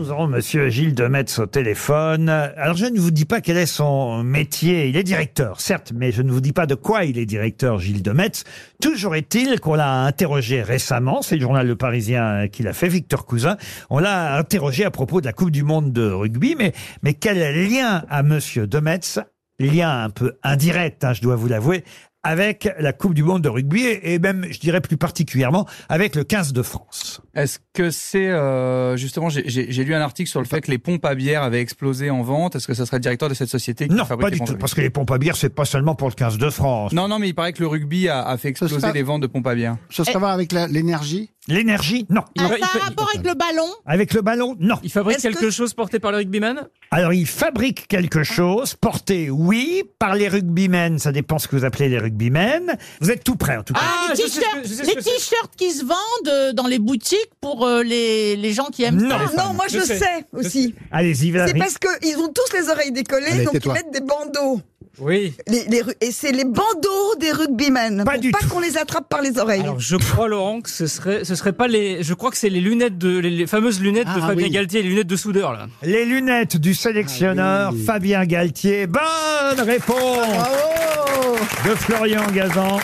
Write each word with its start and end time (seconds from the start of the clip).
nous 0.00 0.10
aurons 0.10 0.28
Monsieur 0.28 0.70
Gilles 0.70 0.94
Demetz 0.94 1.38
au 1.38 1.44
téléphone. 1.44 2.30
Alors, 2.30 2.74
je 2.74 2.86
ne 2.86 2.98
vous 2.98 3.10
dis 3.10 3.26
pas 3.26 3.42
quel 3.42 3.58
est 3.58 3.66
son 3.66 4.24
métier. 4.24 4.88
Il 4.88 4.96
est 4.96 5.02
directeur, 5.02 5.60
certes, 5.60 5.92
mais 5.94 6.10
je 6.10 6.22
ne 6.22 6.32
vous 6.32 6.40
dis 6.40 6.54
pas 6.54 6.64
de 6.64 6.74
quoi 6.74 7.04
il 7.04 7.18
est 7.18 7.26
directeur, 7.26 7.78
Gilles 7.78 8.02
Demetz. 8.02 8.44
Toujours 8.80 9.14
est-il 9.14 9.60
qu'on 9.60 9.74
l'a 9.74 10.04
interrogé 10.04 10.62
récemment, 10.62 11.20
c'est 11.20 11.34
le 11.34 11.42
journal 11.42 11.66
Le 11.66 11.76
Parisien 11.76 12.48
qui 12.48 12.62
l'a 12.62 12.72
fait, 12.72 12.88
Victor 12.88 13.26
Cousin. 13.26 13.58
On 13.90 13.98
l'a 13.98 14.38
interrogé 14.38 14.86
à 14.86 14.90
propos 14.90 15.20
de 15.20 15.26
la 15.26 15.34
Coupe 15.34 15.50
du 15.50 15.64
Monde 15.64 15.92
de 15.92 16.10
rugby, 16.10 16.54
mais, 16.56 16.72
mais 17.02 17.12
quel 17.12 17.68
lien 17.68 18.02
a 18.08 18.22
Monsieur 18.22 18.66
Demetz 18.66 19.18
Lien 19.58 20.04
un 20.04 20.08
peu 20.08 20.38
indirect, 20.42 21.04
hein, 21.04 21.12
je 21.12 21.20
dois 21.20 21.36
vous 21.36 21.46
l'avouer, 21.46 21.84
avec 22.22 22.68
la 22.78 22.92
Coupe 22.92 23.14
du 23.14 23.22
Monde 23.22 23.42
de 23.42 23.48
rugby 23.48 23.84
et 23.86 24.14
et 24.14 24.18
même, 24.18 24.46
je 24.50 24.58
dirais 24.58 24.80
plus 24.80 24.96
particulièrement, 24.96 25.66
avec 25.88 26.14
le 26.16 26.24
15 26.24 26.52
de 26.52 26.62
France. 26.62 27.20
Est-ce 27.34 27.58
que 27.72 27.90
c'est 27.90 28.28
euh, 28.28 28.96
justement, 28.96 29.28
j'ai- 29.28 29.44
j'ai 29.48 29.70
j'ai 29.70 29.84
lu 29.84 29.94
un 29.94 30.00
article 30.00 30.28
sur 30.28 30.40
le 30.40 30.46
fait 30.46 30.60
que 30.60 30.70
les 30.70 30.78
pompes 30.78 31.04
à 31.04 31.14
bière 31.14 31.42
avaient 31.42 31.60
explosé 31.60 32.10
en 32.10 32.22
vente. 32.22 32.56
Est-ce 32.56 32.66
que 32.66 32.74
ça 32.74 32.84
serait 32.86 32.96
le 32.98 33.02
directeur 33.02 33.28
de 33.28 33.34
cette 33.34 33.48
société 33.48 33.88
qui 33.88 33.94
Non, 33.94 34.04
fabrique 34.04 34.22
pas 34.22 34.28
les 34.30 34.34
du 34.34 34.38
pompes 34.38 34.46
tout, 34.48 34.52
à 34.52 34.56
bière 34.56 34.60
parce 34.60 34.74
que 34.74 34.80
les 34.80 34.90
pompes 34.90 35.10
à 35.10 35.18
bière, 35.18 35.36
c'est 35.36 35.48
pas 35.54 35.64
seulement 35.64 35.94
pour 35.94 36.08
le 36.08 36.14
15 36.14 36.38
de 36.38 36.50
France. 36.50 36.92
Non, 36.92 37.08
non, 37.08 37.18
mais 37.18 37.28
il 37.28 37.34
paraît 37.34 37.52
que 37.52 37.60
le 37.60 37.68
rugby 37.68 38.08
a, 38.08 38.22
a 38.26 38.36
fait 38.36 38.48
exploser 38.48 38.80
sera- 38.80 38.92
les 38.92 39.02
ventes 39.02 39.22
de 39.22 39.26
pompes 39.26 39.46
à 39.46 39.54
bière. 39.54 39.76
Ça 39.90 40.04
se 40.04 40.18
voir 40.18 40.32
avec 40.32 40.52
l'énergie? 40.52 41.30
L'énergie, 41.48 42.06
non. 42.10 42.22
Ah, 42.38 42.48
ça 42.48 42.54
a 42.54 42.76
un 42.76 42.80
rapport 42.84 43.08
avec 43.14 43.26
le 43.26 43.34
ballon 43.34 43.66
Avec 43.86 44.12
le 44.12 44.20
ballon, 44.20 44.56
non. 44.60 44.76
Il 44.82 44.90
fabrique 44.90 45.16
Est-ce 45.16 45.22
quelque 45.28 45.40
que- 45.40 45.50
chose 45.50 45.72
porté 45.72 45.98
par 45.98 46.12
le 46.12 46.18
rugbyman 46.18 46.68
Alors, 46.90 47.14
il 47.14 47.26
fabrique 47.26 47.88
quelque 47.88 48.22
chose, 48.22 48.74
porté, 48.74 49.30
oui, 49.30 49.82
par 49.98 50.14
les 50.14 50.28
rugbymen, 50.28 50.98
ça 50.98 51.12
dépend 51.12 51.38
ce 51.38 51.48
que 51.48 51.56
vous 51.56 51.64
appelez 51.64 51.88
les 51.88 51.98
rugbymen. 51.98 52.76
Vous 53.00 53.10
êtes 53.10 53.24
tout 53.24 53.36
prêt, 53.36 53.56
en 53.56 53.62
tout 53.62 53.72
cas. 53.72 53.80
Ah, 53.82 54.06
Ah, 54.10 54.12
les 54.14 54.16
je 54.22 54.28
sais 54.28 54.28
ce 54.28 54.34
que- 54.40 54.40
t-shirts 54.44 54.64
je 54.64 54.68
sais 54.74 54.84
ce 54.84 54.88
les 54.90 54.94
que 54.96 55.02
c'est. 55.02 55.10
t-shirts 55.16 55.56
qui 55.56 55.70
se 55.72 55.84
vendent 55.84 56.28
euh, 56.28 56.52
dans 56.52 56.66
les 56.66 56.78
boutiques 56.78 57.30
pour 57.40 57.64
euh, 57.66 57.82
les, 57.82 58.36
les 58.36 58.52
gens 58.52 58.66
qui 58.66 58.82
aiment 58.84 59.00
Non. 59.02 59.08
ça. 59.08 59.42
Non, 59.44 59.54
moi 59.54 59.64
je, 59.68 59.78
Je 59.78 59.84
sais. 59.84 59.98
sais 59.98 60.26
aussi. 60.34 60.74
Allez-y, 60.92 61.14
C'est 61.32 61.38
Valérie. 61.38 61.58
parce 61.58 61.78
qu'ils 61.78 62.18
ont 62.18 62.28
tous 62.32 62.56
les 62.56 62.68
oreilles 62.68 62.92
décollées, 62.92 63.26
Allez, 63.28 63.44
donc 63.44 63.54
ils 63.54 63.60
tais-toi. 63.60 63.74
mettent 63.74 63.92
des 63.92 64.00
bandeaux. 64.00 64.60
Oui. 64.98 65.34
Les, 65.46 65.64
les 65.64 65.82
ru- 65.82 65.94
et 66.00 66.10
c'est 66.10 66.32
les 66.32 66.44
bandeaux 66.44 67.14
des 67.18 67.32
rugbymen. 67.32 68.04
Pas 68.04 68.12
pour 68.12 68.20
du 68.20 68.30
pas 68.32 68.38
qu'on 68.50 68.60
les 68.60 68.76
attrape 68.76 69.08
par 69.08 69.22
les 69.22 69.38
oreilles. 69.38 69.62
Alors 69.62 69.80
je 69.80 69.96
crois 69.96 70.28
Laurent 70.28 70.60
que 70.60 70.68
ce 70.68 70.86
serait 70.86 71.24
ce 71.24 71.34
serait 71.34 71.52
pas 71.52 71.68
les 71.68 72.02
je 72.02 72.12
crois 72.12 72.30
que 72.30 72.36
c'est 72.36 72.50
les 72.50 72.60
lunettes 72.60 72.98
de 72.98 73.18
les, 73.18 73.30
les 73.30 73.46
fameuses 73.46 73.80
lunettes 73.80 74.08
de 74.08 74.20
Ah, 74.22 74.26
Fabien 74.28 74.46
oui. 74.46 74.50
Galtier, 74.50 74.82
les 74.82 74.88
lunettes 74.90 75.06
de 75.06 75.16
soudeur 75.16 75.52
là. 75.52 75.68
Les 75.82 76.04
lunettes 76.04 76.56
du 76.58 76.74
sélectionneur 76.74 77.68
Ah 77.70 77.74
oui. 77.74 77.82
Fabien 77.84 78.24
Galtier. 78.26 78.86
Bonne 78.86 79.60
réponse 79.60 80.26
Bravo 80.28 81.36
de 81.66 81.74
Florian 81.76 82.26
Gazan. 82.34 82.78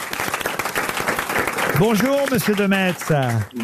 Bonjour, 1.79 2.17
monsieur 2.33 2.55
Demetz. 2.55 3.13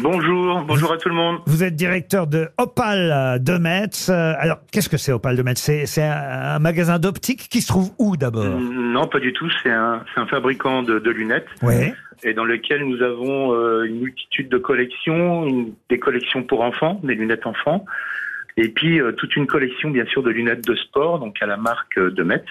Bonjour, 0.01 0.61
bonjour 0.67 0.91
à 0.93 0.97
tout 0.97 1.09
le 1.09 1.15
monde. 1.15 1.39
Vous 1.47 1.63
êtes 1.63 1.75
directeur 1.75 2.27
de 2.27 2.49
Opal 2.59 3.39
de 3.41 3.57
Metz. 3.57 4.09
Euh, 4.09 4.33
Alors, 4.37 4.57
qu'est-ce 4.71 4.89
que 4.89 4.97
c'est 4.97 5.11
Opal 5.11 5.35
de 5.35 5.41
Metz 5.41 5.59
C'est 5.59 6.03
un, 6.03 6.11
un 6.55 6.59
magasin 6.59 6.99
d'optique 6.99 7.47
qui 7.49 7.61
se 7.61 7.67
trouve 7.67 7.91
où 7.97 8.15
d'abord 8.15 8.45
Non, 8.59 9.07
pas 9.07 9.19
du 9.19 9.33
tout. 9.33 9.49
C'est 9.63 9.71
un, 9.71 10.03
fabricant 10.29 10.83
de, 10.83 10.99
de 10.99 11.09
lunettes 11.11 11.47
Oui. 11.63 11.91
et 12.23 12.33
dans 12.33 12.45
lequel 12.45 12.85
nous 12.85 13.01
avons 13.01 13.53
euh, 13.55 13.83
une 13.85 14.01
multitude 14.01 14.49
de 14.49 14.57
collections, 14.57 15.47
une- 15.47 15.73
des 15.89 15.97
collections 15.99 16.43
pour 16.43 16.61
enfants, 16.61 16.99
des 17.03 17.15
lunettes 17.15 17.47
enfants, 17.47 17.83
et 18.57 18.69
puis 18.69 19.01
euh, 19.01 19.11
toute 19.13 19.35
une 19.35 19.47
collection 19.47 19.89
bien 19.89 20.05
sûr 20.05 20.21
de 20.21 20.29
lunettes 20.29 20.65
de 20.67 20.75
sport, 20.75 21.19
donc 21.19 21.37
à 21.41 21.47
la 21.47 21.57
marque 21.57 21.97
euh, 21.97 22.11
de 22.11 22.21
Metz, 22.23 22.45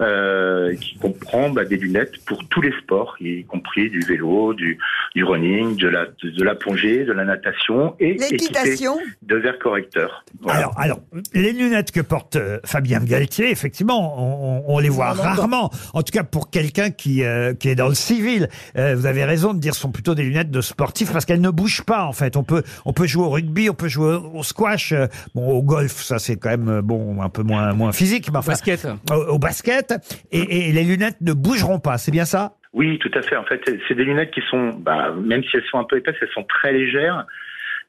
euh, 0.00 0.76
qui 0.76 0.96
comprend 0.96 1.50
bah, 1.50 1.64
des 1.64 1.76
lunettes 1.76 2.24
pour 2.24 2.46
tous 2.48 2.60
les 2.60 2.72
sports, 2.78 3.16
y 3.20 3.44
compris 3.44 3.90
du 3.90 4.00
vélo, 4.00 4.54
du, 4.54 4.78
du 5.14 5.24
running, 5.24 5.76
de 5.76 5.88
la, 5.88 6.06
de, 6.06 6.44
la 6.44 6.54
plongée, 6.54 7.04
de 7.04 7.12
la 7.12 7.24
natation 7.24 7.94
et 8.00 8.14
L'équitation 8.14 8.98
de 9.22 9.36
verres 9.36 9.58
correcteurs. 9.58 10.24
Voilà. 10.40 10.58
Alors, 10.60 10.74
alors, 10.78 11.00
les 11.34 11.52
lunettes 11.52 11.90
que 11.92 12.00
porte 12.00 12.36
euh, 12.36 12.58
Fabien 12.64 13.00
Galtier, 13.00 13.50
effectivement, 13.50 14.18
on, 14.18 14.58
on- 14.68 14.74
on 14.74 14.78
les 14.80 14.88
voit 14.88 15.12
rarement. 15.12 15.70
En 15.94 16.02
tout 16.02 16.12
cas, 16.12 16.24
pour 16.24 16.50
quelqu'un 16.50 16.90
qui, 16.90 17.22
euh, 17.24 17.54
qui 17.54 17.68
est 17.68 17.74
dans 17.74 17.88
le 17.88 17.94
civil, 17.94 18.48
Euh, 18.76 18.94
vous 18.96 19.06
avez 19.06 19.24
raison 19.24 19.54
de 19.54 19.58
dire 19.60 19.74
ce 19.74 19.80
sont 19.80 19.90
plutôt 19.90 20.14
des 20.14 20.22
lunettes 20.22 20.50
de 20.50 20.60
sportifs 20.60 21.12
parce 21.12 21.24
qu'elles 21.24 21.40
ne 21.40 21.50
bougent 21.50 21.82
pas. 21.84 22.04
En 22.04 22.12
fait, 22.12 22.36
on 22.36 22.44
peut, 22.44 22.62
on 22.84 22.92
peut 22.92 23.06
jouer 23.06 23.24
au 23.24 23.30
rugby, 23.30 23.70
on 23.70 23.74
peut 23.74 23.88
jouer 23.88 24.14
au, 24.14 24.38
au 24.38 24.42
squash, 24.42 24.92
euh, 24.92 25.06
bon, 25.34 25.48
au 25.48 25.62
golf, 25.62 26.02
ça 26.02 26.18
c'est 26.18 26.36
quand 26.36 26.50
même 26.50 26.68
euh, 26.68 26.82
bon, 26.82 27.20
un 27.22 27.28
peu 27.28 27.42
moins, 27.42 27.72
moins 27.72 27.92
physique, 27.92 28.30
mais 28.30 28.38
enfin, 28.38 28.52
Basket. 28.52 28.86
au, 29.10 29.14
au 29.14 29.38
basket. 29.38 29.94
Et, 30.30 30.68
et 30.68 30.72
les 30.72 30.84
lunettes 30.84 31.16
ne 31.20 31.32
bougeront 31.32 31.80
pas. 31.80 31.98
C'est 31.98 32.10
bien 32.12 32.24
ça? 32.26 32.54
Oui, 32.72 32.98
tout 32.98 33.10
à 33.14 33.22
fait. 33.22 33.36
En 33.36 33.44
fait, 33.44 33.62
c'est 33.86 33.94
des 33.94 34.04
lunettes 34.04 34.30
qui 34.30 34.42
sont, 34.50 34.70
bah, 34.70 35.14
même 35.18 35.42
si 35.44 35.56
elles 35.56 35.64
sont 35.70 35.78
un 35.78 35.84
peu 35.84 35.96
épaisses, 35.96 36.16
elles 36.20 36.28
sont 36.30 36.44
très 36.44 36.72
légères. 36.72 37.26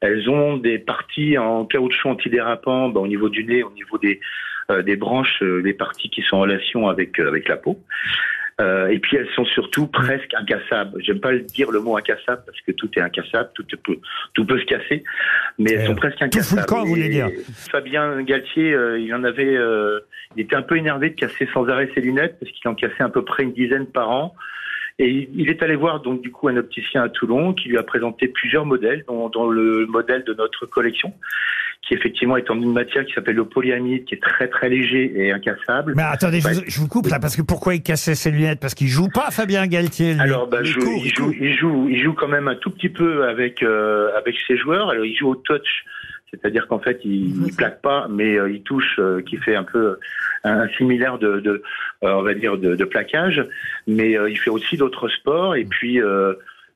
Elles 0.02 0.30
ont 0.30 0.58
des 0.58 0.80
parties 0.80 1.38
en 1.38 1.66
caoutchouc 1.66 2.10
antidérapant 2.10 2.90
bah, 2.90 3.02
au 3.02 3.08
niveau 3.08 3.30
du 3.30 3.44
nez, 3.44 3.64
au 3.64 3.72
niveau 3.72 3.98
des, 3.98 4.22
euh, 4.72 4.82
des 4.82 4.96
branches, 4.96 5.44
euh, 5.44 5.62
des 5.62 5.74
parties 5.74 6.10
qui 6.10 6.22
sont 6.22 6.38
en 6.38 6.42
relation 6.42 6.88
avec, 6.88 7.20
euh, 7.20 7.28
avec 7.28 7.50
la 7.50 7.58
peau. 7.58 7.84
Euh, 8.60 8.88
et 8.90 9.00
puis 9.00 9.16
elles 9.16 9.30
sont 9.36 9.46
surtout 9.46 9.88
presque 9.88 10.34
incassables. 10.34 11.02
J'aime 11.02 11.22
pas 11.22 11.34
dire 11.38 11.72
le 11.72 11.80
mot 11.80 11.96
incassable 11.96 12.42
parce 12.46 12.60
que 12.62 12.74
tout 12.74 12.90
est 12.98 13.02
incassable, 13.02 13.50
tout 13.54 13.66
peut, 13.84 13.98
tout 14.34 14.46
peut 14.46 14.60
se 14.60 14.66
casser, 14.66 15.04
mais 15.58 15.72
elles 15.72 15.88
sont 15.88 15.96
presque 15.96 16.18
tout 16.18 16.26
incassables. 16.26 16.66
camp, 16.66 16.82
vous 16.82 16.88
voulez 16.90 17.08
dire. 17.08 17.30
Fabien 17.72 18.22
Galtier, 18.22 18.74
euh, 18.74 19.00
il 19.00 19.14
en 19.14 19.24
avait, 19.24 19.56
euh, 19.56 20.02
il 20.36 20.42
était 20.42 20.58
un 20.58 20.62
peu 20.62 20.76
énervé 20.76 21.12
de 21.12 21.16
casser 21.16 21.48
sans 21.54 21.70
arrêt 21.70 21.90
ses 21.96 22.02
lunettes 22.02 22.36
parce 22.40 22.52
qu'il 22.52 22.70
en 22.70 22.76
cassait 22.76 23.04
à 23.04 23.10
peu 23.10 23.24
près 23.24 23.44
une 23.44 23.54
dizaine 23.54 23.86
par 23.86 24.10
an. 24.10 24.36
Et 25.02 25.30
il- 25.34 25.50
est 25.50 25.64
allé 25.64 25.76
voir 25.76 26.02
donc 26.02 26.22
du 26.22 26.30
coup 26.32 26.50
un 26.50 26.58
opticien 26.58 27.02
à 27.04 27.10
Toulon 27.10 27.54
qui 27.54 27.70
lui 27.70 27.78
a 27.78 27.84
présenté 27.84 28.28
plusieurs 28.28 28.66
modèles, 28.66 29.06
dont, 29.08 29.30
dont 29.30 29.50
le 29.50 29.86
modèle 29.88 30.24
de 30.26 30.34
notre 30.34 30.66
collection, 30.66 31.14
qui 31.88 31.94
effectivement 31.94 32.36
est 32.36 32.50
en 32.52 32.56
une 32.62 32.74
matière 32.74 33.06
qui 33.06 33.14
s'appelle 33.14 33.38
le 33.38 33.46
polyamide, 33.46 34.04
qui 34.04 34.16
est 34.16 34.22
très 34.22 34.50
très 34.50 34.68
léger 34.68 35.12
et 35.16 35.32
incassable. 35.32 35.94
Mais 35.96 36.04
attendez, 36.04 36.42
je, 36.42 36.48
vous, 36.50 36.62
je 36.68 36.80
vous 36.82 36.88
coupe 36.90 37.08
là 37.08 37.18
parce 37.20 37.38
que 37.38 37.42
pourquoi 37.42 37.76
il 37.76 37.82
cassait 37.82 38.14
ses 38.14 38.30
lunettes? 38.30 38.60
Parce 38.60 38.76
qu'il 38.76 38.88
joue 38.90 39.08
pas 39.08 39.32
Fabien 39.32 39.66
Galtier. 39.68 40.14
lui. 40.16 40.20
Alors, 40.20 40.48
bah, 40.48 40.60
Il 40.66 40.76
court, 40.76 41.02
joue, 41.06 41.34
il 41.40 41.54
joue, 41.58 41.88
il 41.90 42.04
joue 42.04 42.14
quand 42.14 42.28
même 42.28 42.50
un 42.50 42.56
tout 42.56 42.70
petit 42.70 42.90
peu 42.90 43.24
avec 43.26 43.64
euh, 43.64 44.10
avec 44.18 44.36
ses 44.48 44.58
joueurs. 44.58 44.90
Alors, 44.90 45.06
il 45.06 45.16
joue 45.16 45.30
au 45.30 45.36
touch, 45.36 45.86
c'est-à-dire 46.32 46.68
qu'en 46.68 46.80
fait, 46.80 47.00
il, 47.04 47.46
il 47.48 47.56
plaque 47.56 47.82
pas, 47.82 48.08
mais 48.10 48.38
euh, 48.38 48.52
il 48.52 48.62
touche, 48.62 49.00
euh, 49.00 49.22
qui 49.22 49.38
fait 49.38 49.56
un 49.56 49.64
peu 49.64 49.98
un, 50.44 50.68
similaire 50.78 51.18
de, 51.18 51.40
de 51.40 51.64
euh, 52.04 52.14
on 52.14 52.22
va 52.22 52.34
dire, 52.34 52.58
de, 52.58 52.76
de 52.76 52.86
plaquage. 52.86 53.44
Mais 53.88 54.18
euh, 54.18 54.30
il 54.30 54.38
fait 54.38 54.50
aussi 54.50 54.78
d'autres 54.78 55.08
sports. 55.10 55.56
Et 55.56 55.66
puis, 55.66 56.02
euh, 56.02 56.34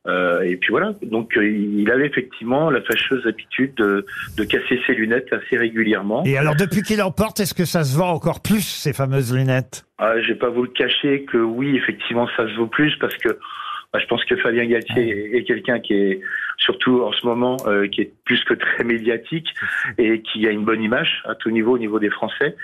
euh, 0.08 0.42
et 0.42 0.58
puis 0.58 0.72
voilà. 0.72 0.94
Donc, 1.04 1.38
euh, 1.38 1.48
il 1.48 1.90
avait 1.92 2.08
effectivement 2.08 2.70
la 2.70 2.82
fâcheuse 2.82 3.26
habitude 3.26 3.74
de, 3.76 4.06
de 4.38 4.44
casser 4.44 4.80
ses 4.86 4.94
lunettes 4.96 5.32
assez 5.32 5.58
régulièrement. 5.58 6.24
Et 6.26 6.38
alors, 6.38 6.56
depuis 6.56 6.82
qu'il 6.82 7.02
en 7.02 7.12
porte, 7.12 7.40
est-ce 7.40 7.54
que 7.54 7.66
ça 7.66 7.84
se 7.84 7.98
vend 7.98 8.12
encore 8.12 8.42
plus, 8.42 8.62
ces 8.62 8.92
fameuses 8.92 9.34
lunettes? 9.34 9.86
Ah, 10.00 10.20
je 10.20 10.30
vais 10.30 10.40
pas 10.40 10.50
vous 10.50 10.64
le 10.64 10.70
cacher 10.70 11.24
que 11.24 11.38
oui, 11.38 11.78
effectivement, 11.78 12.28
ça 12.36 12.48
se 12.48 12.56
vaut 12.56 12.68
plus 12.68 12.96
parce 13.00 13.16
que 13.18 13.38
bah, 13.94 14.00
je 14.00 14.08
pense 14.08 14.26
que 14.26 14.36
Fabien 14.36 14.66
Galtier 14.66 15.10
est, 15.10 15.38
est 15.38 15.44
quelqu'un 15.44 15.80
qui 15.80 15.94
est 15.94 16.20
surtout 16.58 17.04
en 17.04 17.12
ce 17.12 17.26
moment 17.28 17.58
euh, 17.68 17.88
qui 17.88 18.02
est 18.02 18.12
plus 18.26 18.44
que 18.44 18.56
très 18.56 18.84
médiatique 18.84 19.54
et 20.00 20.22
qui 20.22 20.48
a 20.48 20.52
une 20.52 20.66
bonne 20.66 20.82
image 20.82 21.22
à 21.26 21.36
tout 21.36 21.52
niveau 21.52 21.76
au 21.76 21.78
niveau 21.78 22.00
des 22.00 22.10
Français. 22.10 22.56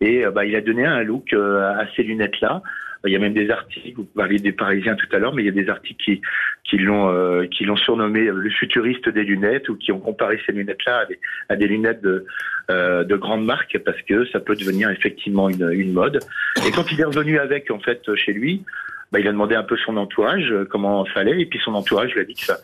Et 0.00 0.24
euh, 0.24 0.30
bah, 0.30 0.44
il 0.44 0.54
a 0.54 0.60
donné 0.60 0.86
un 0.86 1.02
look 1.02 1.32
euh, 1.32 1.72
à 1.72 1.86
ces 1.96 2.04
lunettes-là. 2.04 2.62
Il 3.06 3.12
y 3.12 3.16
a 3.16 3.20
même 3.20 3.34
des 3.34 3.48
articles, 3.50 3.96
vous 3.96 4.04
parliez 4.04 4.38
des 4.38 4.52
Parisiens 4.52 4.96
tout 4.96 5.06
à 5.12 5.18
l'heure, 5.18 5.32
mais 5.32 5.42
il 5.42 5.46
y 5.46 5.48
a 5.48 5.52
des 5.52 5.68
articles 5.68 6.02
qui, 6.02 6.20
qui 6.64 6.78
l'ont 6.78 7.08
euh, 7.08 7.46
qui 7.46 7.64
l'ont 7.64 7.76
surnommé 7.76 8.24
le 8.24 8.50
futuriste 8.50 9.08
des 9.08 9.22
lunettes 9.22 9.68
ou 9.68 9.76
qui 9.76 9.92
ont 9.92 10.00
comparé 10.00 10.40
ces 10.44 10.52
lunettes-là 10.52 10.98
à 10.98 11.06
des, 11.06 11.20
à 11.48 11.56
des 11.56 11.68
lunettes 11.68 12.02
de, 12.02 12.26
euh, 12.70 13.04
de 13.04 13.16
grandes 13.16 13.44
marques 13.44 13.78
parce 13.84 14.00
que 14.02 14.26
ça 14.26 14.40
peut 14.40 14.56
devenir 14.56 14.90
effectivement 14.90 15.48
une, 15.48 15.70
une 15.72 15.92
mode. 15.92 16.18
Et 16.66 16.72
quand 16.72 16.90
il 16.90 17.00
est 17.00 17.04
revenu 17.04 17.38
avec 17.38 17.70
en 17.70 17.78
fait 17.78 18.02
chez 18.16 18.32
lui, 18.32 18.64
bah, 19.12 19.20
il 19.20 19.28
a 19.28 19.32
demandé 19.32 19.54
un 19.54 19.62
peu 19.62 19.76
son 19.76 19.96
entourage 19.96 20.50
euh, 20.50 20.66
comment 20.70 21.04
ça 21.06 21.20
allait 21.20 21.40
et 21.40 21.46
puis 21.46 21.58
son 21.64 21.74
entourage 21.74 22.12
lui 22.14 22.20
a 22.20 22.24
dit 22.24 22.34
que 22.34 22.44
ça, 22.44 22.58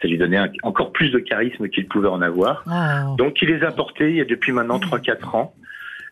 ça 0.00 0.08
lui 0.08 0.16
donnait 0.18 0.38
un- 0.38 0.50
encore 0.62 0.92
plus 0.92 1.10
de 1.10 1.18
charisme 1.18 1.68
qu'il 1.68 1.86
pouvait 1.88 2.08
en 2.08 2.22
avoir. 2.22 2.64
Oh. 2.66 3.16
Donc 3.16 3.42
il 3.42 3.48
les 3.48 3.62
a 3.64 3.70
portés 3.70 4.10
il 4.10 4.16
y 4.16 4.20
a 4.20 4.24
depuis 4.24 4.52
maintenant 4.52 4.78
3-4 4.78 5.36
ans. 5.36 5.54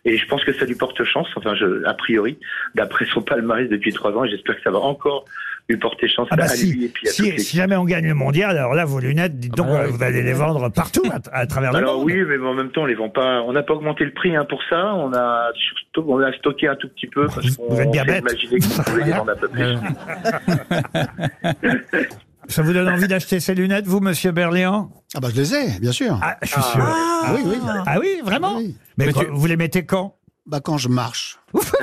Et 0.05 0.15
je 0.15 0.25
pense 0.27 0.43
que 0.45 0.53
ça 0.53 0.65
lui 0.65 0.75
porte 0.75 1.03
chance, 1.03 1.27
enfin 1.35 1.55
je, 1.55 1.83
a 1.85 1.93
priori, 1.93 2.39
d'après 2.73 3.05
son 3.05 3.21
palmarès 3.21 3.67
depuis 3.67 3.91
trois 3.91 4.13
ans, 4.13 4.23
et 4.23 4.29
j'espère 4.29 4.55
que 4.55 4.61
ça 4.61 4.71
va 4.71 4.79
encore 4.79 5.25
lui 5.69 5.77
porter 5.77 6.07
chance 6.07 6.27
Ah 6.31 6.35
bah 6.35 6.43
à 6.45 6.47
si, 6.47 6.73
lui 6.73 6.85
et 6.85 6.89
puis 6.89 7.07
à 7.07 7.11
si, 7.11 7.55
jamais 7.55 7.75
on 7.75 7.85
gagne 7.85 8.07
le 8.07 8.15
mondial, 8.15 8.57
alors 8.57 8.73
là, 8.73 8.85
vos 8.85 8.99
lunettes, 8.99 9.37
dites 9.39 9.55
donc, 9.55 9.67
Ah 9.69 9.73
bah 9.73 9.79
euh, 9.83 9.87
vous 9.87 10.01
allez 10.03 10.23
les 10.23 10.33
vendre 10.33 10.69
partout, 10.69 11.03
à, 11.11 11.19
à 11.37 11.45
travers 11.45 11.71
le 11.71 11.77
Alors 11.77 11.97
monde. 11.97 12.05
oui, 12.05 12.23
mais 12.27 12.37
en 12.45 12.53
même 12.55 12.71
temps, 12.71 12.81
on 12.81 12.85
les 12.87 12.95
vend 12.95 13.09
pas. 13.09 13.41
On 13.43 13.53
n'a 13.53 13.61
pas 13.63 13.73
augmenté 13.75 14.03
le 14.03 14.11
prix 14.13 14.35
hein, 14.35 14.45
pour 14.49 14.61
ça. 14.69 14.95
On 14.95 15.13
a 15.13 15.51
on 15.97 16.19
a 16.19 16.33
stocké 16.33 16.67
un 16.67 16.75
tout 16.75 16.89
petit 16.89 17.07
peu 17.07 17.27
parce 17.27 17.45
Vous- 17.45 17.55
qu'on 17.55 17.73
vous 17.75 17.81
êtes 17.81 17.91
bien 17.91 18.03
bête. 18.05 18.21
imaginé 18.21 18.59
qu'on 18.59 18.83
pouvait 18.91 19.03
les 19.05 19.11
vendre 19.11 19.31
un 19.31 19.35
peu 19.35 19.47
plus. 19.47 19.63
Ça 22.47 22.63
vous 22.63 22.73
donne 22.73 22.89
envie 22.89 23.07
d'acheter 23.07 23.39
ces 23.39 23.53
lunettes, 23.53 23.85
vous, 23.85 23.99
monsieur 23.99 24.31
Berlian 24.31 24.89
Ah 25.15 25.19
bah 25.19 25.27
je 25.31 25.39
les 25.39 25.53
ai, 25.53 25.79
bien 25.79 25.91
sûr. 25.91 26.17
Ah, 26.23 26.35
je 26.41 26.47
suis 26.47 26.61
sûr. 26.61 26.81
Ah 26.83 27.31
oui, 27.35 27.41
oui. 27.45 27.57
Ah 27.85 27.97
oui, 27.99 28.07
vraiment? 28.23 28.57
Oui. 28.57 28.75
Mais, 28.97 29.05
Mais 29.05 29.13
quand- 29.13 29.19
tu- 29.19 29.27
vous 29.31 29.45
les 29.45 29.55
mettez 29.55 29.85
quand? 29.85 30.15
Bah 30.49 30.59
quand 30.63 30.79
je 30.79 30.89
marche. 30.89 31.37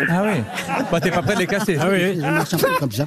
Ah 0.08 0.24
oui. 0.24 0.42
Bah, 0.90 1.00
t'es 1.00 1.12
pas 1.12 1.22
prêt 1.22 1.34
de 1.34 1.38
les 1.38 1.46
casser. 1.46 1.78
Ah 1.80 1.86
oui. 1.88 2.16
Je 2.16 2.20
marche 2.20 2.52
un 2.52 2.58
peu 2.58 2.74
comme 2.80 2.90
ça. 2.90 3.06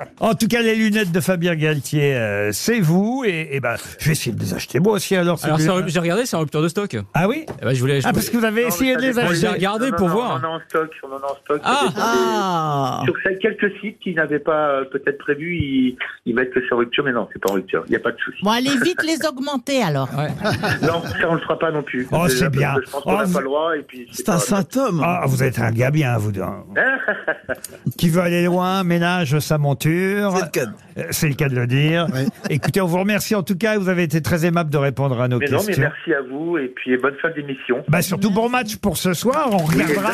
En 0.20 0.34
tout 0.34 0.46
cas, 0.48 0.62
les 0.62 0.74
lunettes 0.76 1.10
de 1.12 1.20
Fabien 1.20 1.54
Galtier, 1.54 2.14
euh, 2.14 2.50
c'est 2.52 2.80
vous. 2.80 3.24
Et, 3.26 3.48
et 3.56 3.60
ben, 3.60 3.76
je 3.98 4.06
vais 4.06 4.12
essayer 4.12 4.34
de 4.34 4.40
les 4.40 4.54
acheter 4.54 4.78
moi 4.80 4.94
aussi 4.94 5.16
alors. 5.16 5.38
ces 5.38 5.46
Alors 5.46 5.60
c'est 5.60 5.68
en- 5.70 5.86
j'ai 5.86 5.98
regardé, 6.00 6.26
c'est 6.26 6.36
en 6.36 6.40
rupture 6.40 6.62
de 6.62 6.68
stock. 6.68 6.96
Ah 7.14 7.28
oui 7.28 7.44
Eh 7.60 7.64
ben, 7.64 7.74
je 7.74 7.80
voulais. 7.80 8.00
je 8.00 8.06
Ah 8.08 8.12
parce 8.12 8.30
que 8.30 8.36
vous 8.36 8.44
avez 8.44 8.62
Non, 8.62 8.68
essayé 8.68 8.96
de 8.96 9.00
les 9.00 9.08
dépend 9.12 9.22
acheter. 9.28 9.36
J'ai 9.40 9.48
regardé 9.48 9.90
Non, 9.90 9.96
pour 9.96 10.08
non, 10.08 10.14
voir. 10.14 10.40
On 10.42 10.46
en 10.46 10.52
a 10.52 10.56
en 10.56 10.60
stock, 10.68 10.90
on 11.02 11.12
en 11.12 11.18
a 11.18 11.32
en 11.32 11.36
stock. 11.44 11.60
Ah. 11.64 11.88
Ah 11.96 13.00
Sur 13.04 13.14
ces 13.24 13.38
quelques 13.38 13.72
sites 13.80 13.98
qui 14.00 14.14
n'avaient 14.14 14.38
pas 14.38 14.68
euh, 14.70 14.84
peut-être 14.84 15.18
prévu, 15.18 15.56
ils, 15.56 15.96
ils 16.26 16.34
mettent 16.34 16.52
que 16.52 16.60
c'est 16.66 16.74
en 16.74 16.78
rupture, 16.78 17.04
mais 17.04 17.12
non, 17.12 17.28
c'est 17.32 17.40
pas 17.40 17.50
en 17.50 17.54
rupture. 17.54 17.82
Il 17.86 17.90
n'y 17.90 17.96
a 17.96 18.00
pas 18.00 18.12
de 18.12 18.18
souci. 18.18 18.38
Bon, 18.42 18.50
allez 18.50 18.76
vite 18.82 19.02
les 19.04 19.26
augmenter 19.26 19.82
alors. 19.82 20.08
Ouais. 20.16 20.28
Non, 20.82 21.02
ça 21.02 21.28
on 21.28 21.34
le 21.34 21.40
fera 21.40 21.58
pas 21.58 21.70
non 21.70 21.82
plus. 21.82 22.06
Oh, 22.12 22.24
Déjà, 22.26 22.38
c'est 22.38 22.50
bien. 22.50 22.72
parce 22.74 22.80
que 22.80 22.86
Je 22.86 22.90
pense 22.92 23.02
qu'on 23.02 23.12
Oh, 23.14 23.16
n'a 23.18 23.24
vous- 23.24 23.32
pas 23.34 23.40
le 23.40 23.44
droit 23.46 23.76
et 23.76 23.82
puis. 23.82 24.06
C'est 24.12 24.28
un 24.28 24.32
pas- 24.34 24.38
symptôme. 24.38 25.02
Ah, 25.04 25.22
vous 25.26 25.42
êtes 25.42 25.58
un 25.58 25.70
gars 25.70 25.90
bien, 25.90 26.16
vous 26.18 26.32
deux. 26.32 26.42
Qui 27.98 28.08
veut 28.08 28.20
aller 28.20 28.44
loin, 28.44 28.82
ménage 28.84 29.38
sa 29.38 29.58
C'est 29.82 30.44
le 30.44 30.50
cas. 30.50 30.66
Euh, 30.98 31.02
C'est 31.10 31.28
le 31.28 31.34
cas 31.34 31.48
de 31.48 31.54
le 31.54 31.66
dire. 31.66 32.06
Oui. 32.14 32.26
Écoutez, 32.50 32.80
on 32.80 32.86
vous 32.86 32.98
remercie 32.98 33.34
en 33.34 33.42
tout 33.42 33.56
cas. 33.56 33.78
Vous 33.78 33.88
avez 33.88 34.02
été 34.04 34.20
très 34.22 34.44
aimable 34.46 34.70
de 34.70 34.78
répondre 34.78 35.20
à 35.20 35.28
nos 35.28 35.38
Mais 35.38 35.46
non, 35.46 35.58
questions. 35.58 35.74
mais 35.78 35.88
merci 35.90 36.14
à 36.14 36.22
vous 36.22 36.58
et 36.58 36.68
puis 36.68 36.96
bonne 36.98 37.14
fin 37.20 37.30
d'émission. 37.30 37.82
Bah, 37.88 38.02
surtout 38.02 38.30
bon 38.30 38.48
match 38.48 38.76
pour 38.76 38.96
ce 38.96 39.12
soir. 39.14 39.48
On 39.52 39.58
regardera 39.58 40.12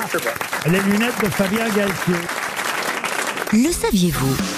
les 0.66 0.80
lunettes 0.80 1.20
de 1.22 1.28
Fabien 1.28 1.66
Galtier. 1.76 2.14
Le 3.52 3.70
saviez-vous? 3.72 4.57